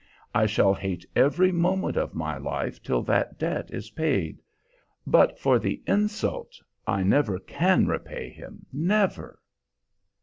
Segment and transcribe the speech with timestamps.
[0.33, 4.41] I shall hate every moment of my life till that debt is paid.
[5.05, 9.39] But for the insult I never can repay him, never!